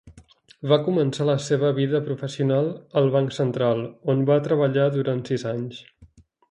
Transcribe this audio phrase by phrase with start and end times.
[0.69, 2.71] Va començar la seva vida professional
[3.03, 5.89] al Banc Central, on va treballar durant sis anys.